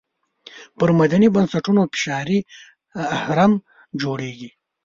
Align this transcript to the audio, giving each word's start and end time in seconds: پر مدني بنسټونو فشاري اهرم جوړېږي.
پر 0.77 0.89
مدني 0.99 1.27
بنسټونو 1.35 1.81
فشاري 1.93 2.39
اهرم 3.17 3.53
جوړېږي. 4.01 4.49